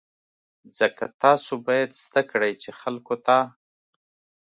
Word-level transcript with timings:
ځکه 0.77 1.03
تاسو 1.23 1.51
باید 1.67 1.89
زده 2.03 2.21
کړئ 2.31 2.53
چې 2.61 2.69
خلکو 2.81 3.15
ته. 3.25 3.37